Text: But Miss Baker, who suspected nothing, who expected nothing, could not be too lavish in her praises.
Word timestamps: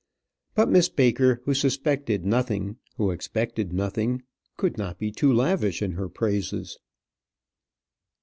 But 0.55 0.67
Miss 0.71 0.89
Baker, 0.89 1.43
who 1.45 1.53
suspected 1.53 2.25
nothing, 2.25 2.77
who 2.97 3.11
expected 3.11 3.71
nothing, 3.71 4.23
could 4.57 4.75
not 4.75 4.97
be 4.97 5.11
too 5.11 5.31
lavish 5.31 5.79
in 5.79 5.91
her 5.91 6.09
praises. 6.09 6.79